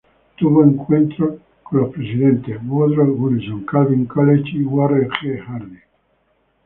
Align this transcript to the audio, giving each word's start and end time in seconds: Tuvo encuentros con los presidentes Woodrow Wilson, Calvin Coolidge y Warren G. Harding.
Tuvo 0.35 0.63
encuentros 0.63 1.35
con 1.61 1.81
los 1.81 1.89
presidentes 1.93 2.57
Woodrow 2.65 3.05
Wilson, 3.05 3.65
Calvin 3.67 4.05
Coolidge 4.07 4.55
y 4.57 4.63
Warren 4.63 5.07
G. 5.21 5.39
Harding. 5.47 5.77